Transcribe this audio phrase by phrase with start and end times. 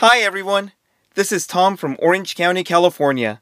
[0.00, 0.70] Hi everyone.
[1.16, 3.40] This is Tom from Orange County, California.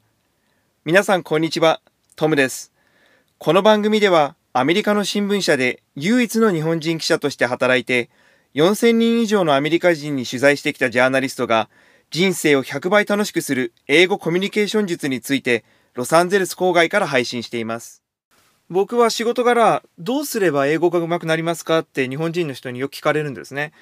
[0.85, 1.81] 皆さんこんにちは。
[2.15, 2.73] トムです。
[3.37, 8.09] この番組ではアメリカの新聞社で唯一の日本人記者として働いて
[8.55, 11.69] 4000人以上のアメリカ人に取材してきたジャーナリストが
[12.09, 15.63] 人生を100倍楽しくする英語コミュニケーション術について
[15.93, 18.01] ロサンゼルス郊外から配信しています。
[18.71, 23.73] 僕は仕事柄どうすれば英語が上手くなりますかって日本人の人によく聞かれるんですね。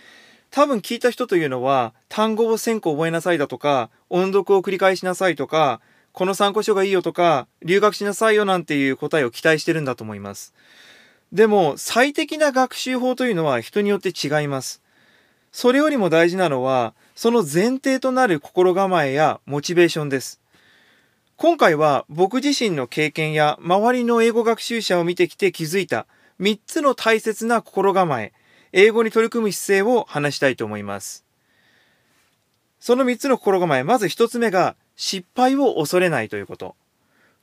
[0.55, 5.81] 多分聞いた人というのは単語を1000個覚えなさいだとか音読を繰り返しなさいとか
[6.13, 10.53] この参考書がいいよとか留学しなさいよなんていう答えを期待してるんだと思います。
[11.33, 14.81] でも最適な学習法というのは人によって違います。
[15.51, 20.39] それよりも大事なのはその前提となる心構えやモチベーションです。
[21.35, 26.07] 今回は僕自身の経験や周りの英語学習者を見てきて気づいた
[26.39, 28.31] 3つの大切な心構え、
[28.77, 31.23] 英語に取り組む姿勢を話したいと思います。
[32.81, 36.75] その3つの心構え、まず1つ目が失敗を恐れないということ。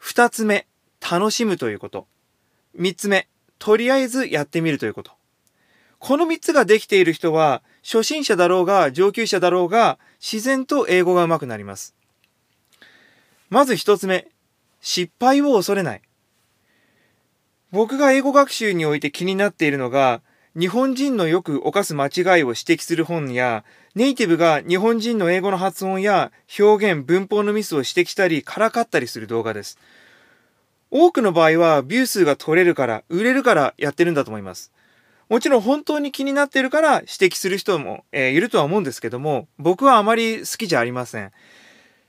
[0.03, 0.66] 2つ目、
[1.00, 2.06] 楽しむということ。
[2.78, 5.12] 3つ目、とりあえずやってみるということ。
[5.98, 11.94] この3つができている人は、初心者だろうが上級者だろうが、自然と英語が上手くなります。
[13.48, 14.28] まず1つ目、
[14.83, 16.03] 失敗を恐れない。
[17.70, 20.20] 僕が英語学習において気になっているのが、
[20.58, 23.64] 日本人のよく犯す間違いを指摘する本や、
[23.95, 29.78] ネイティブが日本人の英語の発音や表現、文法のミスを指摘したり、からかったりする動画です。
[30.91, 34.72] 多くの場合はビュー数が取れるから、売れるからやってるんだと思います。
[35.31, 41.33] もちろん本当に気になっているから指摘する人も、えーいるとは思うんですけども、僕はあまり好きじゃありません。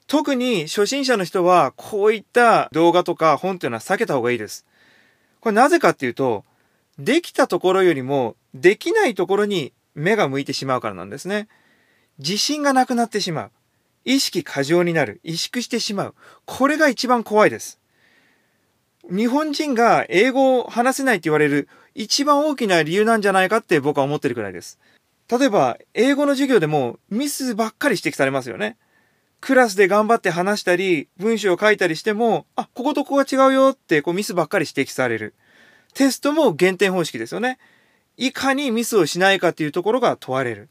[0.07, 4.65] 特に初心者の人はこういった動画とか本というのは避けた方がいいです。
[5.39, 6.43] これなぜかっていうと、
[6.99, 11.47] できたところよりもできないところに目が向いてしまうからなんですね。
[12.19, 13.51] 自信がなくなってしまう。
[14.05, 15.21] 意識過剰になる。
[15.23, 16.15] 萎縮してしまう。
[16.45, 17.79] これが一番怖いです。
[19.09, 24.79] 日本人が英語を話せないって言われる一番大きな理由なんじゃないかって僕は思ってるくらいです。
[25.29, 28.77] 例えば、英語の授業でもミスばっかり指摘されますよね。
[29.41, 35.33] クラスで頑張って話したり、文章を書いたりしても、あ、こことここが違うよってこうミスばっかり指摘される。
[35.93, 37.57] テストも減点方式ですよね。
[38.17, 40.69] いかにミスをしないかっていうところが問われる。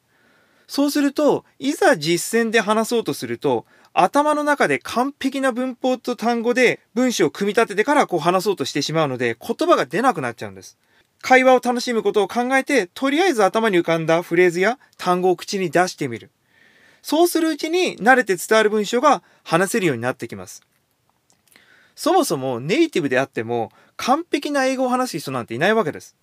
[0.66, 10.78] そうすると、いざ実践で話そうとすると、頭の中で完璧な文法と単語で文章を組み立ててからこう話そうとしてしまうので、言葉が出なくなっちゃうんです。
[11.20, 16.30] 会話を楽しむことを考えて、とりあえず頭に浮かんだフレーズや単語を口に出してみる。
[17.02, 20.62] そうするうちに慣れて伝わる文章が話せるようになってきます。
[22.02, 26.16] そもそもネイティブであっても完璧な英語を話す人なんていないわけです。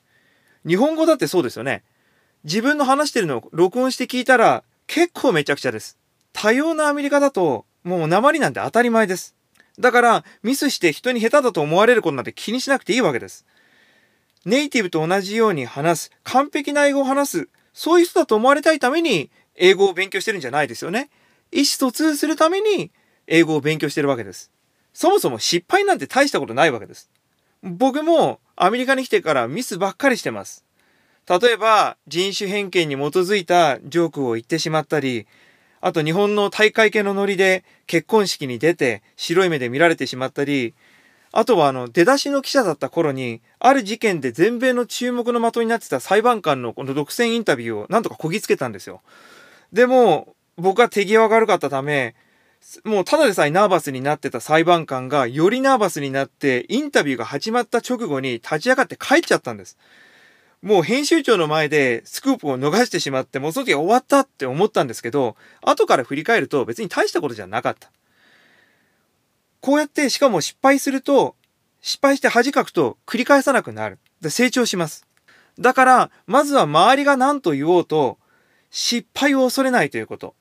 [0.68, 1.86] 日本語だってそうですよね。
[2.44, 5.98] 自分の話してるのを録音して聞いたら結構めちゃくちゃです。
[6.34, 9.38] 多様なアメリカだともう鉛なんて当たり前です。
[9.80, 13.46] だからミスして人に下手だと思われることなんて気にしなくていいわけです。
[14.44, 21.10] ネイティブと同じように話す、完璧な英語を話す、そういう人だと思われたいために英語を勉強してるんじゃないですよね。
[21.54, 22.92] 意思疎通するために
[23.28, 24.52] 英語を勉強してるわけです。
[24.94, 27.10] そもそも失敗なんて大したことないわけです。
[27.64, 30.66] 僕もアメリカに来てからミスばっかりしてます。
[31.28, 35.28] 例えば人種偏見に基づいたジョークを言ってしまったり、
[35.82, 40.74] あと日本の大会系のノリで結婚式に出て白い目で見られてしまったり、
[41.32, 49.02] あとはあの出だしの記者だった頃にある事件で全米の注目の的になってた裁判官のこの独占インタビューをなんとかこぎつけたんですよ。
[49.72, 52.16] でも僕は手際が悪かったため
[52.84, 59.78] もうただでさえナーバスになってた裁判官がよりナーバスになってインタビューが始まった直後に立ち上がって帰っちゃったんです。
[60.62, 67.92] もう編集長の前でスクープを逃してしまってもうその時終わったって思ったんですけど後から振り返ると別に大したことじゃなかった。
[69.62, 71.36] こうやってしかも失敗すると
[71.82, 74.00] 失敗して恥かくと繰り返さなくなる。
[74.22, 75.08] で成長します。
[75.58, 78.18] だからまずは周りが何と言おうと
[78.70, 80.36] 失敗を恐れないということ。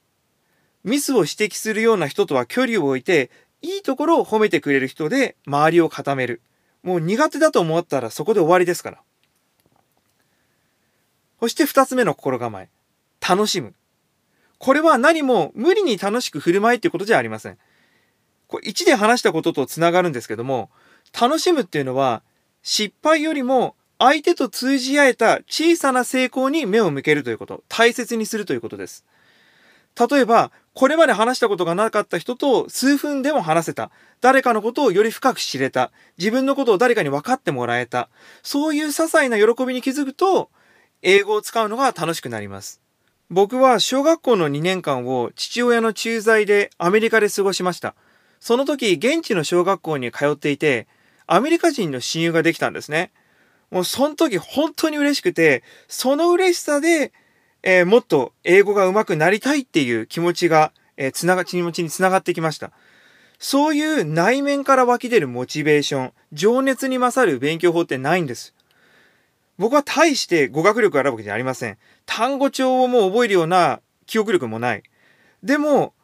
[0.89, 3.31] ミスを指摘するような人とは距離を置いて、
[3.61, 6.41] いいところを褒めてくれる人で周りを固める。
[6.83, 8.99] もう苦手だと思ったらそこで終わりですから。
[11.41, 12.69] そして二つ目の心構え。
[13.21, 13.75] 楽しむ。
[14.59, 17.59] これは何も無理に楽しく振る舞いっていうことじゃありません。
[18.49, 20.71] これ1で話したこととつながるんですけども、
[21.21, 22.23] 楽しむっていうのは
[22.63, 29.05] 失敗よりも相手と通じ合えた小さな成功に目を向けるということ、大切にするということです。
[29.97, 33.91] 例えば、これまで話したことがなかった人と数分でも話せた。
[34.21, 35.91] 誰かのことをより深く知れた。
[36.19, 38.09] 自分のことを誰かに分かってもらえた。
[38.45, 40.51] そういう些細な喜びに気づくと、
[41.03, 42.81] 英語を使うのが楽しくなります。
[43.31, 47.95] 僕は小学校の2年間を父親の駐在でアメリカで過ごしました。
[48.41, 50.87] その時、現地の小学校に通っていて、
[51.27, 53.11] アメリカ人の親友ができたんですね。
[53.71, 57.13] もうその時本当に嬉しくて、その嬉しさで、
[57.63, 62.71] えー、もっと英語が上手くなりたいっていう気持ちが、えー、つなが、気持ちにつながってきました。
[63.39, 68.55] そういう内面から湧き出るモチベーション、情熱に勝る勉強法ってないんです。
[69.59, 71.79] 僕は大して語学力があるわけじゃありません。
[72.07, 74.83] 単語帳をもう覚えるような記憶力もない。
[75.43, 75.95] でも、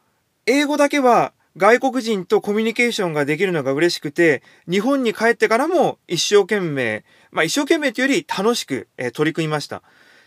[0.45, 9.81] 英語だけは外国人とコミュニケーションができるのが嬉しくて、日本に帰ってからも一生懸命、まあ一生懸命というより楽しく、え取り組みました。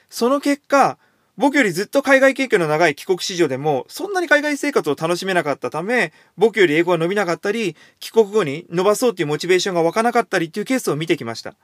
[0.08, 0.98] その結果、
[1.38, 11.54] 僕よりずっと海外経験の長い帰国子女でも、そんなに海外生活を楽しめなかったため、僕より英語が伸びなかったり、帰国後に伸ばそうっていうモチベーションが湧かなかったりっていうケースを見てきました。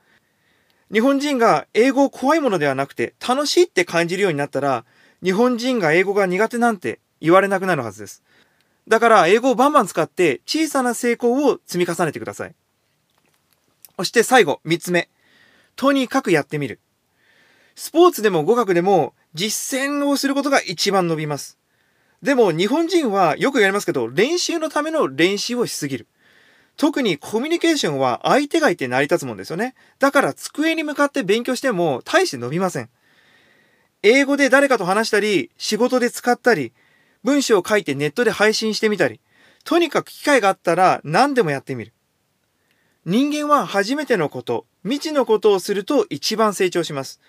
[0.92, 4.84] 日本人が英語を怖いものではなくて楽しいって感じるようになったら、
[5.24, 8.22] 日本人が英語が苦手なんて言われなくなるはずです。
[8.86, 12.54] だから英語をバンバン使って小さな成功を積み重ねてください。
[13.96, 15.08] そして最後、三つ目。
[15.74, 16.78] とにかくやってみる。
[17.74, 21.58] スポーツでも語学でも実践をすることが一番伸びます。
[22.22, 26.06] でも日本人はよくやりますけど練習のための練習をしすぎる。
[26.76, 29.74] 特にコミュニケーションは相手がいて成り立つもんですよね。
[29.98, 32.88] だから机に向かって勉強しても大して伸びません。
[34.02, 36.72] 英語で誰かと話したり、仕事で使ったり、
[37.22, 39.20] 文章を書いてネットで配信してみたり、
[39.64, 41.94] とにかく機会があったら何でもやってみる。
[43.06, 47.20] 人間は初めてのこと、未知のことをすると一番成長します。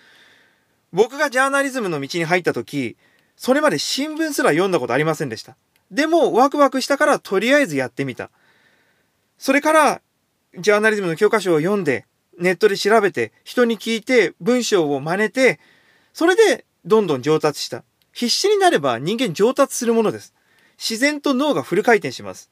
[0.92, 2.96] 僕がジャーナリズムの道に入った時、
[3.36, 5.56] それまで新聞すら読んだことありませんでした。
[5.90, 8.30] でもワクワクしたからとりあえずやってみた。
[9.38, 10.02] それから、
[10.58, 12.06] ジャーナリズムの教科書を読んで、
[12.38, 15.60] ネットで調べて、人に聞いて、文章を真似て、
[16.12, 17.84] それでどんどん上達した。
[18.12, 20.32] 必死になれば人間上達するものです。
[20.78, 22.50] 自然と脳がフル回転します。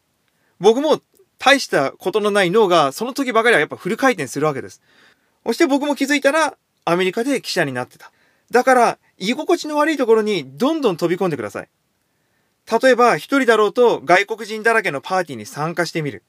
[0.61, 1.01] 僕も
[1.39, 4.83] 大したことのない脳がその時ばかりはやっぱフル回転するわけです。
[5.47, 8.13] そして僕も気づいたらアメリカで記者になってた。
[8.55, 11.69] だから居心地の悪いところにどんどん飛び込んでください。
[12.81, 16.23] 例えば一人だろうと外国人だらけのパーティーに参加してみる。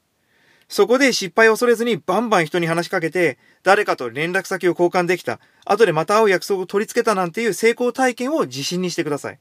[0.68, 9.38] そこで失敗を恐れずにバンバン人に話しかけて、誰かと連絡先を交換できた、後でまた会う約束を取り付けたなんていう成功体験を自信にしてください。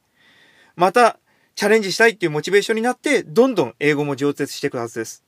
[0.75, 1.17] また、
[1.55, 5.23] チャレンジしたいっていうモチベーションになって、どんどん英語も上達していくはずです。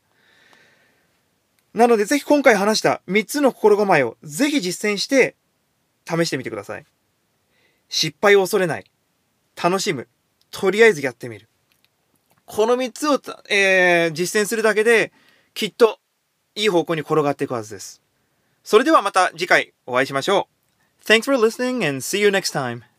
[1.74, 5.36] なので、ぜひ今回話した3つの心構えをぜひ実践して、
[6.08, 6.86] 試してみてください。
[7.90, 8.86] 失敗を恐れない。
[9.62, 10.08] 楽しむ。
[10.52, 11.48] とりあえずやってみる。
[12.46, 13.20] この三つを、
[13.50, 15.12] えー、実践するだけで、
[15.54, 16.00] きっと
[16.56, 18.02] いい方向に転がっていくはずです。
[18.64, 20.48] それではまた次回お会いしましょ
[21.02, 21.06] う。
[21.06, 22.97] Thanks for listening and see you next time.